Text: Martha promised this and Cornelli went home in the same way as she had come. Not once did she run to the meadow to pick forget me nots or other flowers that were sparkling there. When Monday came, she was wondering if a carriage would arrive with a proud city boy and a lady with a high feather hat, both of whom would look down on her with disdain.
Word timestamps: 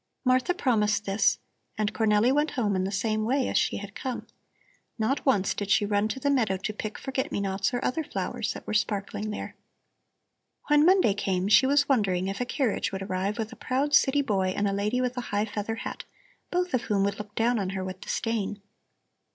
Martha 0.25 0.55
promised 0.55 1.05
this 1.05 1.37
and 1.77 1.93
Cornelli 1.93 2.31
went 2.33 2.49
home 2.57 2.75
in 2.75 2.85
the 2.85 2.91
same 2.91 3.23
way 3.23 3.47
as 3.47 3.55
she 3.55 3.77
had 3.77 3.93
come. 3.93 4.25
Not 4.97 5.23
once 5.27 5.53
did 5.53 5.69
she 5.69 5.85
run 5.85 6.07
to 6.07 6.19
the 6.19 6.31
meadow 6.31 6.57
to 6.57 6.73
pick 6.73 6.97
forget 6.97 7.31
me 7.31 7.39
nots 7.39 7.71
or 7.71 7.85
other 7.85 8.03
flowers 8.03 8.53
that 8.53 8.65
were 8.65 8.73
sparkling 8.73 9.29
there. 9.29 9.55
When 10.69 10.87
Monday 10.87 11.13
came, 11.13 11.47
she 11.49 11.67
was 11.67 11.87
wondering 11.87 12.27
if 12.27 12.41
a 12.41 12.45
carriage 12.45 12.91
would 12.91 13.03
arrive 13.03 13.37
with 13.37 13.51
a 13.51 13.55
proud 13.55 13.93
city 13.93 14.23
boy 14.23 14.55
and 14.57 14.67
a 14.67 14.73
lady 14.73 15.01
with 15.01 15.15
a 15.17 15.21
high 15.29 15.45
feather 15.45 15.75
hat, 15.75 16.03
both 16.49 16.73
of 16.73 16.81
whom 16.85 17.03
would 17.03 17.19
look 17.19 17.35
down 17.35 17.59
on 17.59 17.69
her 17.69 17.83
with 17.83 18.01
disdain. 18.01 18.59